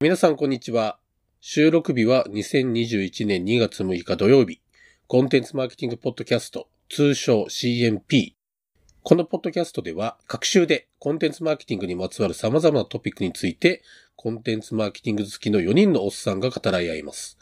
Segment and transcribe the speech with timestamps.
[0.00, 1.00] 皆さんこんにちは。
[1.40, 4.62] 収録日は2021年2月6日土曜日。
[5.08, 8.34] コンテンツマーケティングポッドキャスト、通称 CMP。
[9.02, 13.82] このポッドキャストでは、各週でコンテンツマーケティングにまつわる様々なトピックについて、
[14.14, 17.36] コンテンツマーケティング好きの4人のおっさんが語らい合います。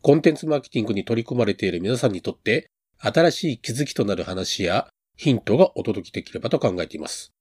[0.00, 2.70] コンテンツマーケティングに取り組まれている皆さんにとって、
[3.00, 4.88] 新しい気づきとなる話や
[5.18, 7.34] ヒントがお届けできればと考えています。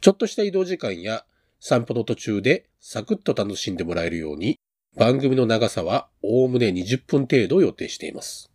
[0.00, 1.26] ちょっとした移動時間や
[1.60, 4.58] 散歩の途中でサクッと楽しんでもらえるように、
[4.96, 8.50] 番組の長さはおおむね20分程度を予定しています。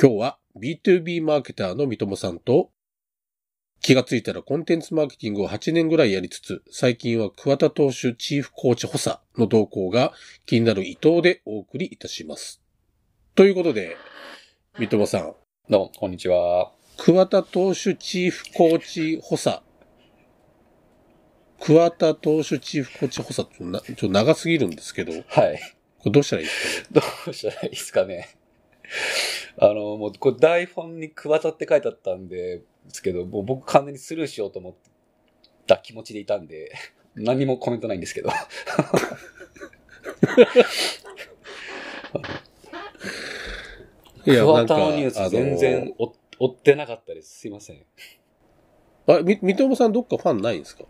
[0.00, 2.70] 今日は B2B マーケターの三友さんと、
[3.80, 10.12] 気がついたらコンテンツマーケティングを8年ぐらいやりつつ、最近は桑田投手チーフコーチ補佐の動向が
[10.46, 12.62] 気になる伊藤でお送りいたします。
[13.34, 13.96] ということで、
[14.78, 15.34] 三友さん。
[15.68, 16.70] どうも、こんにちは。
[16.96, 19.62] 桑田投手チーフコーチ補佐
[21.64, 25.12] 桑田投手チーフコーチ補佐ちょっと長すぎるんですけど。
[25.12, 25.60] はい。
[25.98, 26.90] これどうしたらいいですかね？
[27.24, 28.28] どうしたらいいですかね？
[29.58, 34.74] あの、もう、これ台本に桑田って書いてあったんで、ですけど、もう僕完全にスルーしようと思っ
[35.66, 36.72] た気持ちでいたんで、
[37.14, 38.30] 何もコメントないんですけど。
[44.24, 45.94] いや、桑田のニュース全然
[46.38, 47.40] 追ってなかったです。
[47.40, 47.84] すいません。
[49.06, 50.84] あ、み、三友さんどっかファンないんですか？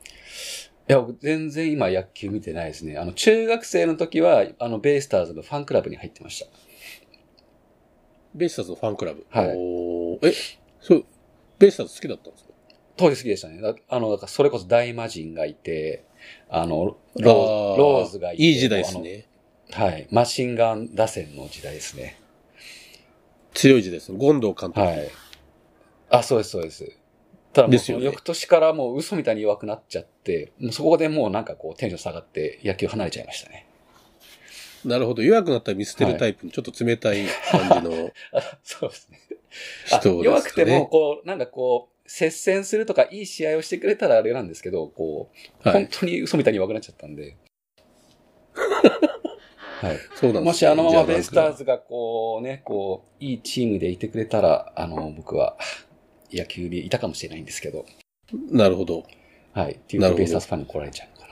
[0.92, 2.98] いや、全然今野球見てないですね。
[2.98, 6.46] あの、中学生の時は、あの、ベイスターズのファンクラブに入ってました。
[8.34, 9.24] ベイスターズのファンクラブ？
[9.30, 9.48] はい。
[10.28, 10.34] え、
[10.82, 11.04] そう、
[11.58, 12.50] ベイスターズ好きだったんですか？
[12.98, 13.62] 当時好きでしたね。
[13.88, 16.04] あの、だからそれこそ大魔神がいて、
[16.50, 18.42] あの、ローローズがいて。
[18.42, 19.26] いい時代ですね。
[19.70, 20.06] はい。
[20.10, 22.18] マシンガン打線の時代ですね。
[23.54, 24.12] 強い時代です。
[24.12, 24.80] 権藤監督。
[24.80, 25.08] はい。
[26.10, 26.86] あ、そうです、そうです。
[27.52, 33.66] ただもうその翌年からもう嘘みたいに弱くなっちゃって、もうそこでもうなんかこうテンション下がって野球離れちゃいましたね。
[34.84, 35.22] なるほど。
[35.22, 38.10] 弱くなったら見捨てるタイプのちょっと冷たい感じの、
[38.64, 39.20] そうですね。
[39.86, 40.22] 人ね。
[40.24, 45.30] 弱くても、こう、なんかこう、接戦するとかいい試合をしてくれたらあれなんですけど、こ
[45.64, 47.36] う、はい、本当に嘘みたいに弱くなっちゃったんで。
[48.54, 49.98] はい。
[50.16, 55.56] そうなんです、ね、 もしあのままベイスターズがこうね、こう、いいチームでいてくれたら、あの、僕は、
[56.36, 57.86] 野球にいたかもしれないんですけど。
[58.50, 59.04] なるほど。
[59.52, 59.72] はい。
[59.72, 61.26] っていうとベイスターズファンに来られちゃうか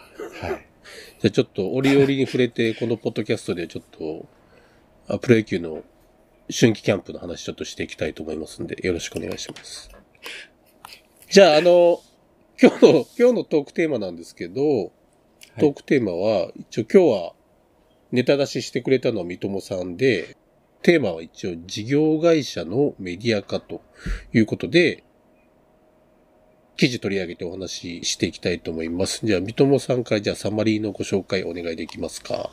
[0.49, 0.49] な。
[0.49, 0.67] はい。
[1.21, 5.83] じゃあちょっと折々に触れて、このポッドキャストでちょっと、プロ野球の
[6.53, 9.91] 春季キャンプの話ちょっとしていきたいと思いますんで、よろしくお願いします。
[11.29, 12.01] じゃあ、あの、
[12.61, 14.93] 今日の、今日のトークテーマなんですけど、
[15.59, 17.33] トークテーマは、一応今日は
[18.13, 20.37] ネタ出ししてくれたのは三友さんで、
[20.83, 23.83] テーマは一応事業会社のメディア化と
[24.33, 25.05] いうことで、
[26.77, 29.27] 記事取り上げてお話ししていきたいと思います。
[29.27, 32.51] じゃあ、三友さんからじゃあサマリーのご紹介お願いできますか。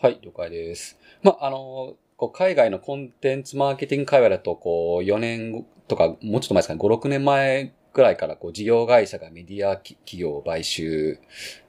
[0.00, 0.98] はい、了解です。
[1.22, 11.18] まあ、あの、こう海外のコンテンツマーケティング会話だと、こう、4年とか、もうちょっと前ですかね、5、6年前くらいからこう事業会社がメディア企業を買収、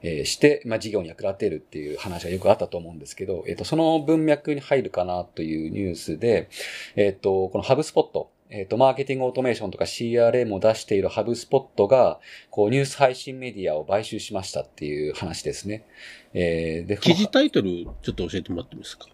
[0.02, 6.50] えして、まあ、事業に役立てるっていう話がよくあったと思うんですけど、えっ、と、その文脈に入るかなというニュースで、
[6.96, 12.20] えっ、と、このハブスポット、えっ、と、マーケティングオートメーションとか CRM を出しているハブスポットが、
[12.50, 15.86] こう、ニュース配信メディアを買収しましたっていう話ですね。
[16.34, 19.08] えー、で、記事タイトル、ちょっと教えてもらってもいいですか？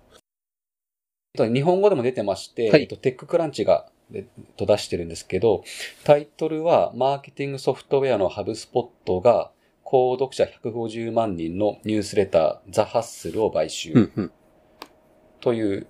[1.39, 4.01] 日本語でも出てまして、はい、えっと、テッククランチがで
[4.56, 5.65] と出してるんですけど、
[6.05, 9.50] タイトルは、マーケティングソフトウェアのハブスポットが、
[9.84, 14.11] 購読者150万人のニュースレター、ザ・ハッスルを買収。
[15.41, 15.87] という、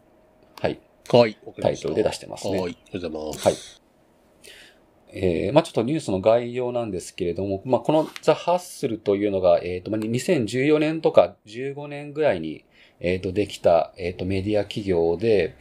[0.61, 0.81] はい。
[1.11, 1.39] はい。
[1.61, 2.61] タイトルで出してますね。
[2.61, 2.73] はい。
[2.73, 3.49] ありがとうございます。
[3.49, 3.83] はい。
[5.15, 12.65] えー、まあちょっとニュースの概要なんですけれども、まあこのザ・ハッスルというのが、えっ、ー、と、2014年とか15年ぐらいに、
[13.03, 15.57] えっ、ー、と、できた、えっ、と、メディア企業で、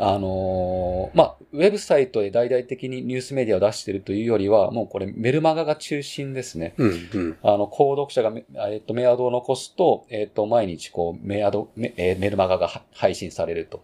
[0.00, 6.74] あのー、まあ、ウェブサイトで大々的にニュースメディアを出しているというよりは、もうこれメルマガが中心ですね。
[6.78, 8.32] うんうん、あの、購読者が、
[8.70, 13.82] えっと、メアドを残すと、えっと、毎日こう、メアド、メメルマガが配信されると。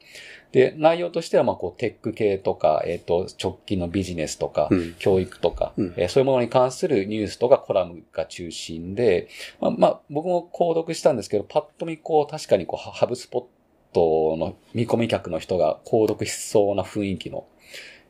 [0.55, 9.27] で、内容としては、まあ、こう、テック系とか、えっ、と、直近のビジネスとか、うん、教育とか、うん、えー、そういうものに関するニュースとかコラムが中心で、
[9.61, 13.45] まあ、まあ、僕も購読したんですけど、パッと見こう、確かにこう、ハブスポッ
[13.93, 17.49] トの見込み客の人が購読しそうな雰囲気の、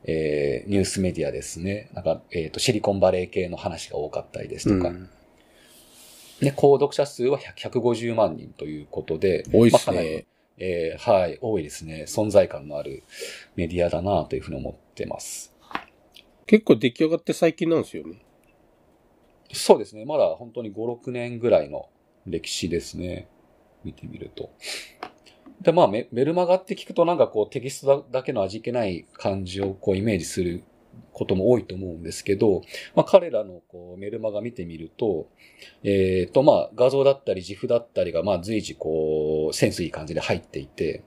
[0.03, 1.89] えー、ニュースメディアですね。
[1.95, 4.89] なんか、えっ、ー、と、シリコンバレー系の話が多かったりですとか。
[4.89, 5.09] うん、
[6.41, 9.95] で、購読者数は150万人ということで、多いですね。
[9.95, 12.05] まあえー、はい、多いですね。
[12.07, 13.03] 存在感のある
[13.55, 15.53] メディアだなというふうに思ってます。
[16.47, 18.23] 結構出来上がって最近なんですよね。
[19.51, 20.05] そうですね。
[20.05, 21.89] まだ本当に5、6年ぐらいの
[22.25, 23.27] 歴史ですね。
[23.83, 24.51] 見てみると。
[25.61, 30.63] で、まあメ、メルマガって聞くとなんかこうテキストだけの味気ない感じをこうイメージする
[31.13, 32.61] ことも多いと思うんですけど、
[32.95, 35.29] まあ彼らのこうメルマガ見てみると、
[35.83, 41.03] えっ、ー、とまあ画像だったり自負だったりがまあ随時こうセンスいい感じで入っていて、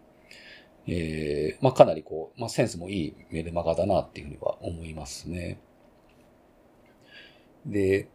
[0.87, 5.61] えー、まあかなりこう、まあセンスもいいメルマガだなっていうふうには思いますね。
[7.67, 8.09] で、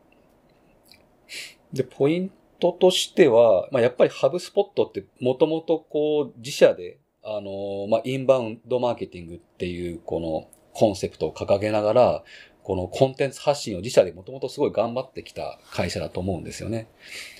[1.71, 12.23] で、ポイントとしては、まあ、やっぱりハブスポットってもともとこう自社で、あの、まあ、インバウンドマーケティングっていうこのコンセプトを掲げながら、
[12.63, 16.87] このコンテンツ発信を自社でもともとすごい頑張ってきた会社だと思うんですよね。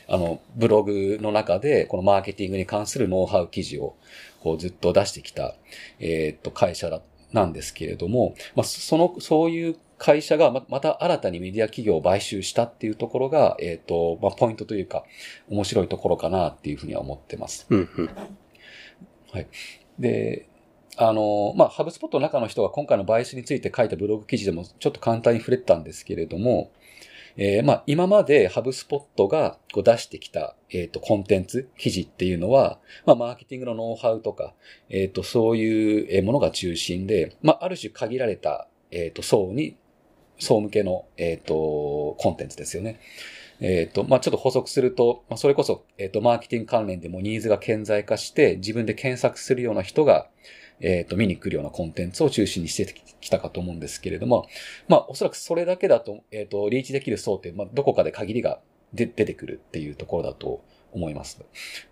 [0.07, 3.95] あの、ブログの中で、このマーケティングに関するノウハウ記事を、
[4.41, 5.55] こうずっと出してきた、
[5.99, 7.01] えー、っと、会社だ、
[7.31, 15.05] なんですけれども、まあ、その、そういう会社がまた新たにメディア企業を買収したっていうところが、えっ、ー、と、まあ、ポイントというか、
[15.49, 17.65] 面白いところかなっていうふうには思ってます。
[17.69, 18.09] うんうん、
[19.31, 19.47] はい。
[19.97, 20.47] で、
[20.97, 26.71] あの、まあ、ハブスポットの中の人が今回の買収について書いたブログ記事でもちょっと簡単に触れたんですけれども、
[27.35, 34.53] えー、まあ、今までハブスポットがこう出してきた、えっ、ー、と、コンテンツ、記事っていうのは、まあ、マーケティングのノウハウとか、
[34.89, 39.77] えっ、ー、と、そういうものが中心で、まあ、ある種限られた、えっ、と、層に
[40.37, 42.99] 総向けの、えっ、と、コンテンツですよね。
[43.59, 50.29] えっ、と、まあ、ちょっと補足すると、まあ、それこそ、えっ、と、マーケティング関連でもニーズが顕在化して、自分で検索するような人が、
[50.79, 54.47] えっ、と、見に来るようなコンテンツを中心にしてきたかと思うんですけれども、
[54.87, 58.59] まあ、おそらくそれだけだと、えっ、と、リーチできる層って、まあ、どこかで限りが
[58.93, 61.41] 出てくるっていうところだと思います。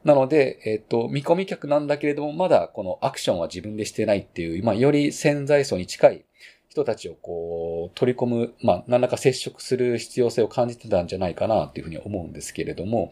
[0.04, 6.26] なので、えっ、と、見込み客なんだけれども、まだこのアクションは自分でしてないっていう、まあ、より潜在層に近い
[6.72, 13.12] 人たちをこう、取り込む、まあ、何らか接触する必要性を感じてたんじゃないかなっていうふうに思うんですけれども、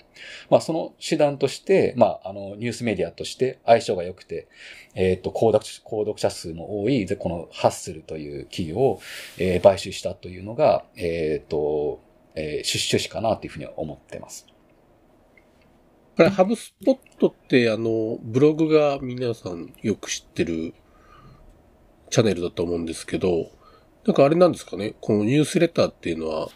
[0.49, 4.47] まあ、その手段として、まあ、あの、ニュースメディアとして相性が良くて、
[4.95, 9.01] えっ、ー、と、購読、購読者数も多い、で、このハッスルという企業を、
[9.37, 11.99] えー、買収したというのが、えっ、ー、と、
[12.35, 14.47] えー、趣旨かなというふうに思ってます。
[16.15, 20.73] これ、ハブスポットって、あの、ブログが皆さんよく知ってる
[22.09, 23.51] チャンネルだと思うんですけど、
[24.05, 26.49] なんかあれなんですかね、このニュースレターっていうのは、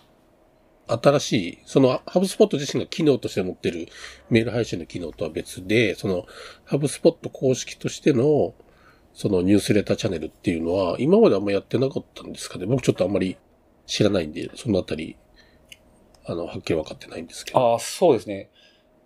[0.85, 3.87] 新しい、そのハブスポット自身が機能として持ってる
[4.29, 6.25] メール配信の機能とは別で、その
[6.65, 8.53] ハブスポット公式としての、
[9.13, 12.65] そのニュースレターチャンネルっていうのは、今まであんまやってなかったんですかね？
[12.65, 13.37] 僕ちょっとあんまり
[13.85, 15.15] 知らないんで、そのあたり、
[16.25, 17.73] あの、はっきり分かってないんですけど。
[17.73, 18.49] ああ、そうですね。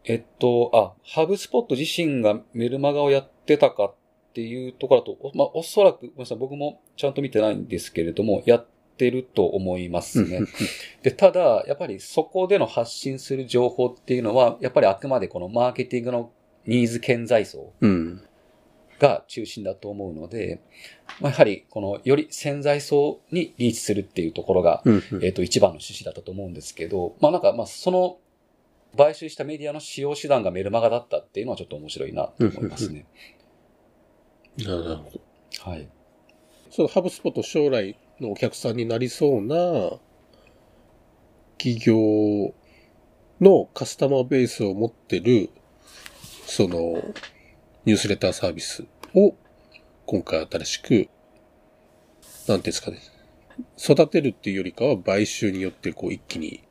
[0.05, 3.95] えっと、あ、ハブスポット自身がメルマガをやってたかっ
[4.37, 10.41] っていうところだと、まあ、おそらく、ごめんなさい、僕もちゃんと見てないんですけれども、やってると思いますね。
[11.01, 16.31] で、ただ、やっぱりそこでの発信する情報っていうのは、やっぱりあくまでこのマーケティングの
[16.67, 17.73] ニーズ顕在層
[18.99, 20.61] が中心だと思うので、
[21.19, 24.83] まあ、やはりこのより潜在層にリーチするっていうところが、
[25.23, 28.19] えっ、と、一番の趣旨だったと思うんですけど、まあなんか、まあその
[28.95, 33.05] 買収したメディアの使用手段がメルマガだったっていうのはちょっと面白いなと思いますね。
[34.57, 35.71] なるほど。
[35.71, 35.87] はい。
[36.71, 39.99] そのハブスポット将来のお客さんになりそうな
[41.57, 42.53] 企業
[43.39, 45.49] のカスタマーベースを持ってる、
[46.45, 46.77] その、
[47.85, 49.35] ニュースレターサービスを
[50.05, 52.99] 今回新しく、なんていうんですかね、
[53.77, 56.66] 育てるっていうよりかは買収によってこう一気に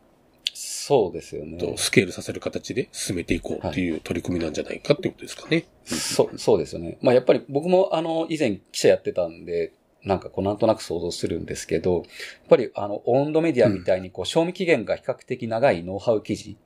[0.86, 1.58] そうですよね。
[1.58, 5.56] と、スケールさせる形で進めていこうっていう取り組みなんじゃないかってことですかね。
[5.56, 6.96] はい、そう、そうですよね。
[7.02, 9.72] まあやっぱり僕もあの、以前記者やってたんで、
[10.04, 12.04] なんかこうなんとなく想像するんですけど、やっ
[12.48, 16.56] ぱりあの、温度メディアみたいにこう、賞味期限が比較的長いノウハウ記事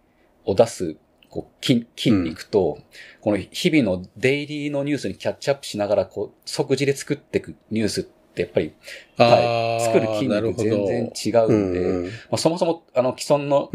[0.45, 0.97] を出す
[1.31, 2.77] こう筋筋肉と、
[3.23, 8.73] この日々のデイリーのニュースにキャッチアップしながら、こう、即時で作っていくニュースってやっぱり、
[9.17, 13.71] はい、作る筋肉全然違うんで、うんうん、まあ、そもそもあの既存の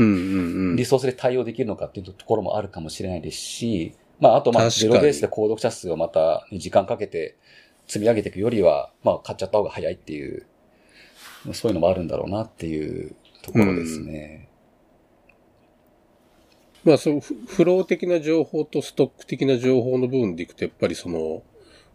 [0.76, 7.38] リソースで対応できるのかっていうところもあるかもしれないですし、まああとまあゼロベースで購読者数をまた時間かけて
[7.88, 10.46] 積み上げていくよりは、まあ買っちゃった方が早いっていう、
[11.54, 14.48] そういうのもあるんだろうなっていうところですね。
[16.86, 21.44] うん、まあそのフロー的な情報とストック的な情報の部分でいくと、やっぱりその、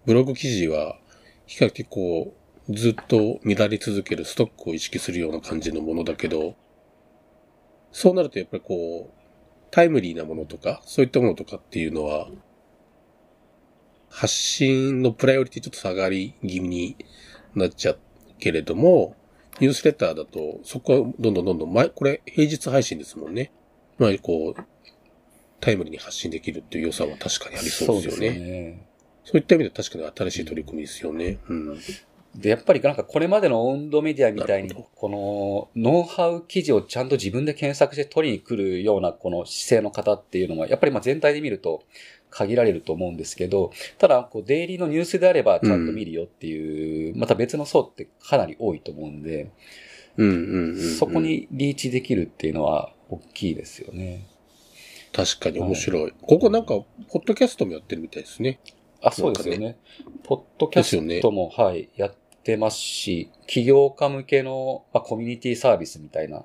[0.05, 0.99] ブログ記事は
[1.47, 6.55] 比較的こう、ずっと乱れ続けるストックを意識するような感じのものだけど、
[7.93, 9.21] そうなるとやっぱりこう、
[9.71, 12.29] タイムリーなものとか、そういったものとかっていうのは、
[14.09, 16.97] 発信のプライオリティちょっと下がり気味に
[17.55, 17.99] なっちゃう
[18.39, 19.17] けれども、
[19.61, 23.53] ニュースレターだと、そこはどんどんどんどん、前、これ平日配信ですもんね。
[23.99, 24.65] まあ、こう、
[25.61, 28.29] タイムリーに発信できるっていう良さは確かにありそうですよね。
[28.31, 28.87] そうね。
[29.25, 31.39] そういった意味では確かに新しい取り組みですよね。
[31.49, 31.79] うん。
[32.35, 41.83] で、やっぱりなんかこれまでの温度メディアみたいにこのノウハウ記事をちゃんと自分で検索して取りに来るようなこの姿勢の方っていうのは、やっぱりまあ全体で見ると
[42.31, 49.51] 限られると思うんですけど、ただ、こう、デイリーのニュースであればちゃんと見るよっていう、また別の層ってかなり多いと思うんで、
[50.17, 50.97] うんうんうん、うん。
[50.97, 51.21] そこ。
[51.21, 54.27] にリーチできるっていうのは大きいですよね。
[55.13, 56.15] 確かに面白い。
[56.23, 56.75] ここなんか、
[57.09, 58.61] ポッドキャストもやってるみたいですね。
[59.03, 59.79] あ、そうですよね。
[60.25, 66.45] ポッドキャストも、はい、やってますし、起業家向けの、まあ、コミュニティサービスみたいな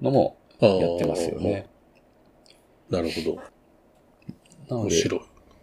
[0.00, 1.66] のもやってますよね。。
[2.90, 3.36] なるほど。
[4.68, 5.20] な面白い。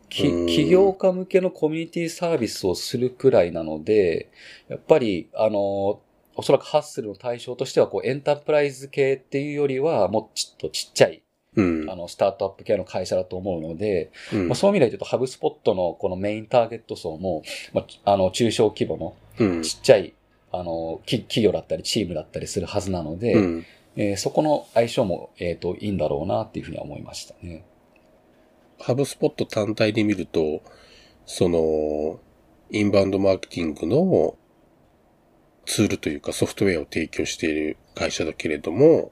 [0.10, 4.30] 起業家向けのコミュニティサービスをするくらいなので、
[4.68, 6.02] やっぱり、あの、
[6.36, 11.24] おそらくハッスルの対象としては、こう、エンタープライズ系っていうよりは、もうちょっとちっちゃい、
[11.56, 11.90] うん。
[11.90, 17.44] あの、スタートアップ系の会社だと思うので、うんまあ、そういう意味で言うと、ハブスポットのこのメインターゲット層も、
[17.74, 19.64] まあ、あの、中小規模のうん。
[19.64, 20.14] ちっちゃい、
[20.52, 23.66] あの、き企業だったり、チームだったりするはずなので、うん。
[23.98, 27.66] えーそこの相性も、えっ、と、いいんだろうなっていうふうには思いましたね。
[28.80, 30.62] ハブスポット単体で見ると、
[31.26, 32.20] その、
[32.72, 34.36] インバウンドマーケティングの
[35.66, 39.12] ツールというかソフトウェアを提供している会社だけれども、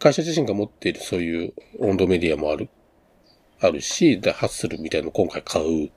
[0.00, 2.70] 会社自身が持っているそういう温度メディアもある、
[3.60, 5.90] あるし、で、ハッスルみたいなの今回買う。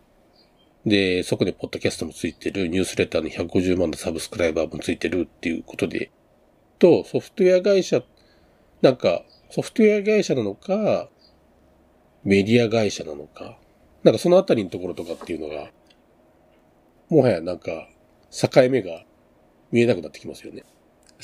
[0.86, 6.12] で、そこでポッドキャストもついてる、ニュースレターに150万のサブスクライバーもついてるっていうことで、
[6.80, 8.04] と、ソフトウェア会社、
[8.82, 11.10] なんか、ソフトウェア会社なのか、
[12.26, 13.58] メディア会社なのか、
[14.04, 15.72] なんかそのあたりのところとかっていうのが、
[17.08, 17.88] もはやなんか、
[18.32, 19.06] 境目が
[19.72, 20.64] 見えなくなってきますよね。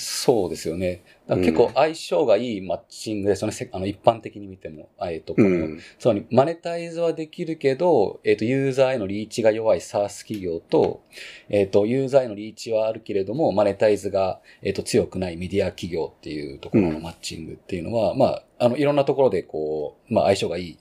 [0.01, 1.03] そうですよね。
[1.27, 3.51] 結構うん相性がいいマッチングですよね。
[3.51, 4.87] せあの、一般的に見ても。
[4.97, 5.79] あえっ、と、この、うん。
[5.99, 11.03] つまり、マネタイズはできるけど、えっ、と、ユーザーへのリーチが弱い SaaS 企業と、
[11.49, 20.79] えっ、と、ユーザーへのリーチはあるけれども、マネタイズが、えっ、と、強くないメディア企業っていうところのマッチングっていうのは、まあ、あの、いろんなところでこう、まあ、相性がいい、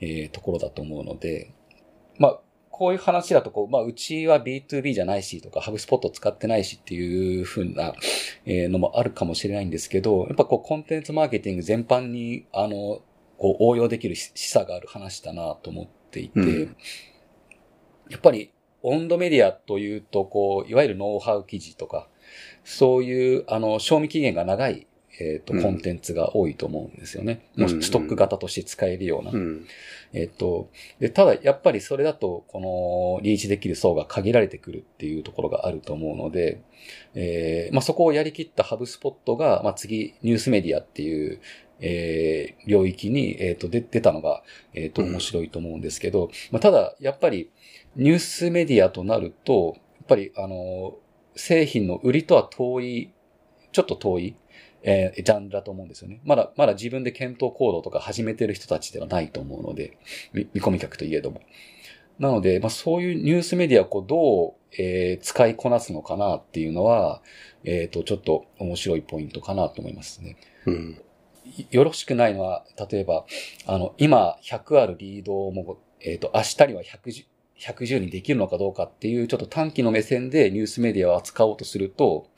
[0.00, 1.52] えーところだと思うので、
[2.18, 2.40] まあ、
[2.80, 7.92] こういう話だと、こう、まあ、うちは B2B じゃないしとか、ハブスポット使ってないしっていうふうな、
[8.46, 13.02] えーのもあるかもしれないんですけど、やっぱこう、コンテンツマーケティング全般に、あの、
[13.36, 16.76] こう、応用できるし示唆がある話だなと思っていて、うん。
[18.08, 18.50] やっぱり、
[18.82, 22.08] 温度メディアというと、こう、いわゆるノウハウ記事とか、
[22.64, 24.86] そういう、あの、賞味期限が長い、
[25.20, 27.46] えっ、と、うんコンテンツが多いと思うんですよね。
[27.56, 29.30] うんもうストック型として使えるような。
[29.30, 29.66] うん。
[30.12, 36.62] えっと、で、ただやっぱりそれだと、このリーチできる層が限られてくるっていうところがあると思うので、
[37.14, 41.40] えーまあ、そこをやりきったハブスポットが、まあ、次、ニュースメディアっていう、
[41.80, 44.42] えー領域に、えっ、と、で出たのが、
[44.74, 47.50] えっ、と、うん面白いと思うんですけど、まあ、ただ、やっぱり、
[47.96, 50.96] ニュースメディアとなると、やっぱり、あの、
[51.36, 53.10] 製品の売りとは遠い、
[53.72, 54.36] ちょっと遠い、
[54.82, 56.20] えージャンルだと思うんですよね。
[56.24, 59.98] まだ、まだ自分で検討行動とか始めてる人たちではないと思うので、
[60.32, 61.40] 見見込み客といえども。
[62.18, 67.22] なので、まあそういうニュースメディアをこうどう、えー使いこなすのかなっていうのは、
[67.64, 70.36] えっ、と、ちょっと面白いポイントかなと思いますね。
[70.66, 71.02] うん。
[71.44, 73.24] いよろしくないのは、例えば、
[73.66, 77.24] あの、今100あるリードも、えっ、と、明日には110、
[77.58, 82.28] 110にできるのかどうかっていう、ちょっと短期の目線でニュースメディアを扱おうとすると、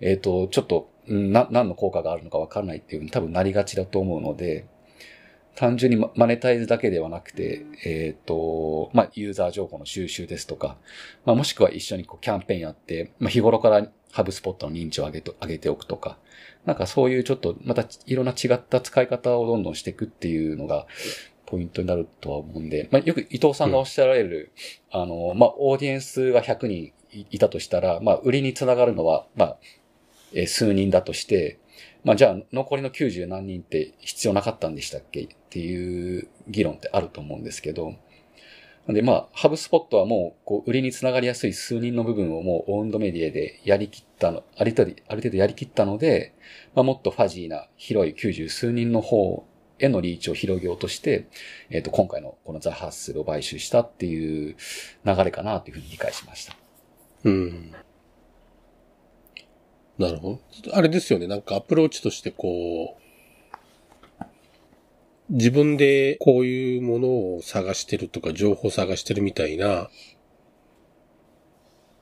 [0.00, 4.66] えっ、と、ちょっと、うんな、何の効果があるのかわかんないっていうふうに多分なりがちだと思うので、
[5.56, 10.76] 単純にマネタイズだけではなくて、えっ、と、まあ、ユーザー情報の収集ですとか、
[11.24, 16.18] まあ、もしくは一緒にこうキャンペーンやって、まあ、日頃からハブスポットの認知を上げと、上げておくとか、
[16.64, 20.86] なんかそういうちょっとまたいろんな違った使い方をどんどんしていくっていうのが
[21.46, 24.52] ポイントになるとは思うんで、まあ、よく伊藤さんがおっしゃられる、
[24.90, 29.56] あの、まあ、オーディエンスが100人いいたとしたら、まあ、売りにつながるのは、まあ、
[30.32, 31.58] え数人だとして、
[32.04, 35.22] まあ、じゃあ残りの90何人って必要なかったんでしたっけ？
[35.22, 37.94] っていう議論ってあると思うんですけど、
[38.86, 46.34] なんでまあ、ハブスポットはもう、こう、売りにつながりやすい数人の部分をもうオウンドメディアでやりきったの、ある程度、ある程度やりきったので、
[46.74, 49.44] まあ、もっとファジーな広い90数人の方
[49.78, 51.28] へのリーチを広げようとして、
[51.68, 54.56] えっ、と、今回のこのザ・ハッスルを買収したっていう
[55.04, 56.56] 流れかなというふうに理解しました。
[57.24, 57.72] うん。
[60.00, 60.74] なるほど。
[60.74, 61.26] あれですよね。
[61.26, 62.96] なんかアプローチとしてこ
[64.18, 64.24] う、
[65.28, 69.90] 自分でこういうものを探してるとか、情報を探してるみたいな、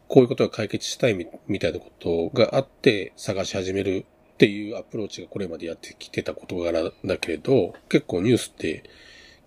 [0.07, 1.14] こういうことが解決したい
[1.49, 8.85] みたいなことがあって探し始めるっていうアプローチがこれまでやってきてた事柄だけれど、結構ニュースって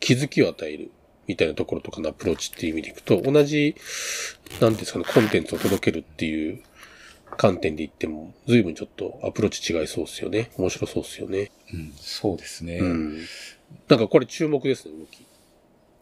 [0.02, 0.92] 気づきを与える
[1.26, 3.76] みたいなところとかのアプローチっていう意味でいくと、同じ、
[4.60, 6.62] なんですかね、コンテンツを届けるっていう
[7.38, 10.52] 観点で言っても、随分ちょっとアプローチ違いそうですよね。
[10.58, 11.52] 面白そうですよね。
[11.74, 12.78] うん、そうですね。
[12.78, 13.18] うん。
[13.88, 15.26] なんかこれ注目ですね、動き。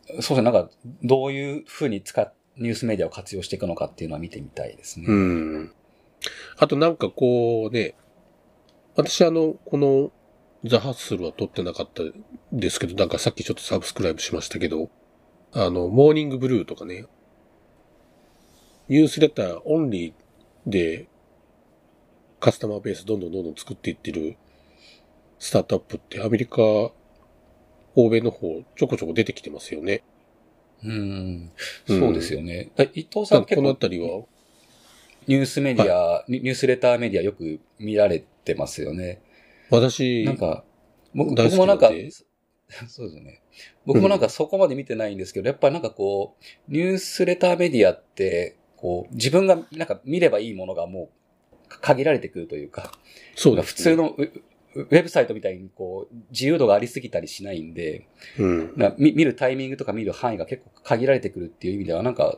[0.08, 0.42] そうですね。
[0.44, 0.70] なんか、
[1.04, 5.06] どういうふうに使っ、ニュースメディアを活用していくのかっていうのは見てみたいですね。
[5.08, 5.72] うん。
[6.58, 7.96] あとなんかこうね、
[8.96, 10.12] 私あの、この
[10.66, 12.04] ザ・ハッスルは撮ってなかった
[12.52, 14.90] ですけど、なんかさっきちょっとサブスクライブしましたけど、
[15.54, 17.06] あの、モーニングブルーとかね、
[18.90, 21.08] ニュースレターオンリーで
[22.40, 24.38] カスタマーベースどんどんどんどん作っていってる
[25.40, 26.62] スタートアップってアメリカ、
[27.96, 30.04] 欧米の方ちょこちょこ出てきてますよね。
[30.84, 30.92] うん。
[30.92, 32.72] うんそうですよね。
[32.76, 34.24] だ伊藤さん結このあ構たりは、
[35.28, 39.22] ニュースメディア、ニニュースレターメディアよく見られてますよね。
[39.70, 40.64] 私、なんか、
[41.14, 41.92] 僕もなんか
[42.88, 43.42] そうですね。
[43.86, 51.10] 僕もなんかそこまで見てないんですけど、やっぱりなんかこう、ニュースレターメディアって、こう、自分がなんか見ればいいものがもう
[51.70, 52.92] 限られてくるというか、
[53.36, 54.32] そうです、普通のウ
[54.76, 58.08] ウェブサイトみたいにこう、自由度がありすぎたりしないんで、
[58.38, 58.74] うん。
[58.78, 62.38] な見見るタイミングとか見る範囲が結構限られてくるっていう意味では、なんか、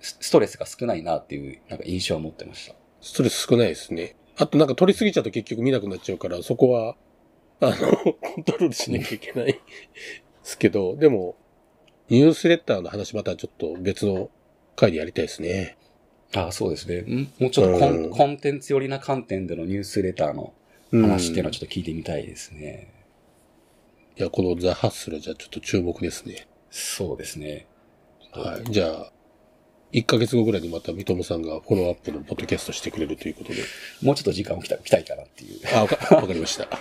[0.00, 2.74] スストレスが少ないなっていう、なんか印象を持ってました。
[3.00, 4.16] ストレス少ないですね。
[4.36, 6.96] あとなんか取りすぎちゃうと結局見なくなっちゃうから、そこは、
[7.60, 7.74] あの、
[8.20, 9.60] コントロールしなきゃいけないで
[10.42, 11.36] すけど、でも、
[12.08, 14.30] ニュースレターの話またちょっと別の
[14.76, 15.76] 回でやりたいですね。
[16.34, 17.00] ああ、そうですね。
[17.00, 20.52] んもうちょっとコン,、うんコンテンツ寄りな観点でのニュースレターの
[20.92, 22.92] うん話っていうのはちょっと聞いてみたいですね。
[24.16, 26.48] いや、このザ・ハッスルじゃちょっと注目ですね。
[26.70, 27.66] そうですね。
[28.32, 28.64] はい。
[28.70, 29.12] じゃあ、
[29.92, 33.62] 1ヶ月後ぐらいにまた三友さんがフォローアップのポッドキャストしてくれるということで。
[34.02, 35.60] もうちょっと時間をきたきたいかなっていう。
[35.74, 36.68] あ、わかわかりました。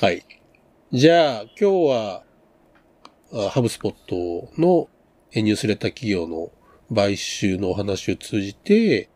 [0.00, 0.24] はい。
[0.92, 2.24] じゃあ、今日は、
[3.30, 4.88] あハブスポットの
[5.32, 6.50] えニュースレター企業の
[6.94, 9.08] 買収のお話を通じて、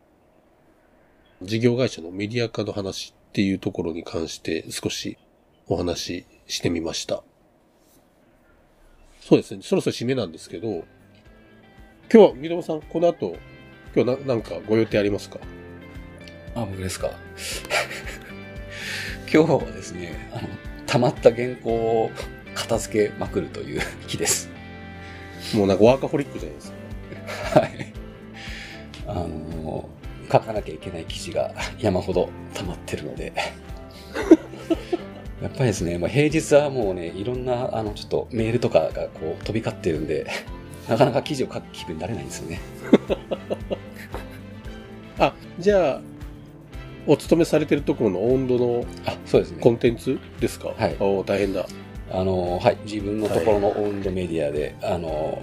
[1.41, 5.17] 事業会社のメディア化の話っていうところに関して少し
[5.67, 7.23] お話ししてみました。
[9.21, 9.61] そうですね。
[9.63, 10.85] そろそろ締めなんですけど、今
[12.09, 13.37] 日は、三友さん、この後、
[13.95, 15.39] 今日な、なんかご予定ありますか？
[16.55, 17.09] あ、僕ですか？
[19.33, 20.47] 今日はですね、あの、
[20.85, 22.11] 溜まった原稿を
[22.53, 24.49] 片付けまくるという日です。
[25.55, 26.72] もうなんかワーカホリックじゃないですか。
[27.53, 27.93] はい。
[29.07, 29.89] あの、
[30.31, 33.33] 書かなきゃいけない記事が山ほど溜まってるので。
[35.41, 40.25] やっぱりですね、まあ、平日はもうね、いろんな、あの、ちょっとメールとかがこう飛び交ってるんで、
[40.87, 42.59] なかなか記事を書く気分になれないんですよね。
[45.19, 46.01] あ、じゃあ、
[47.05, 49.71] お勤めされてるところの温度のあ、そうですねコ。
[49.71, 50.69] ンテンツですか？
[50.77, 51.65] はいおー大変だ。
[52.11, 55.41] あの、はい、自分のところのオウンドメディアで、あの、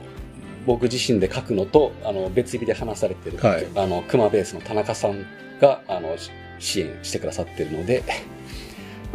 [0.71, 5.27] 僕自身で書くのと、あの、別日で話されてる、はいあの、クマベースの田中さん
[5.61, 6.31] が、あの、し
[6.61, 8.05] 支援してくださってるので、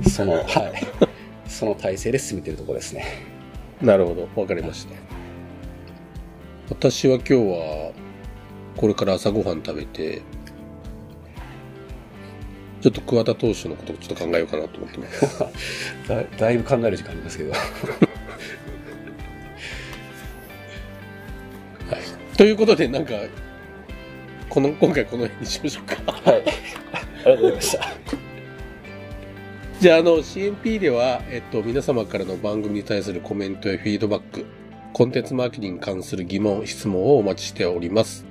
[0.09, 3.05] その、 はい、その体制で進めてるところですね。
[3.81, 4.27] なるほど。
[4.35, 4.95] わかりました。
[6.71, 7.93] 私は今日は、
[8.75, 10.23] これから朝ごはん食べて、
[12.81, 15.39] ちょっと桑田投手のことをちょっと考えようかなと思ってます。
[16.09, 17.53] だだいぶ考える時間ありますけど。
[22.37, 23.13] ということで、なんか、
[24.49, 26.11] この、今回この辺にしましょうか。
[26.11, 26.43] はい。
[27.25, 27.85] ありがとうございました。
[29.79, 34.45] じゃあ、あの、CMP では、えっと、皆様からの番組に対するコメントやフィードバック、
[34.91, 38.25] コンテンツマーケティングに関する疑問、質問をお待ちしております。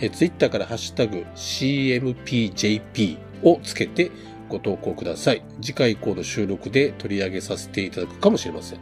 [0.00, 4.10] え、Twitter からハッシュタグ CMPJP をつけて
[4.48, 5.44] ご投稿ください。
[5.60, 8.80] 次回以降の収録で取り上げさせていただくかもしれません。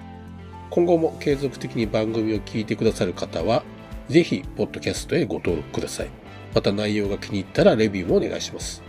[0.71, 3.63] 今後も継続的に番組を聞いてくださる方は、
[4.09, 6.09] ぜひ、ポッドキャストへご登録ください。
[6.55, 8.83] また内容が気に入ったらレビューもお願いします。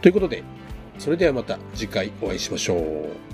[0.00, 0.42] ということで、
[0.98, 3.33] それではまた次回お会いしましょう。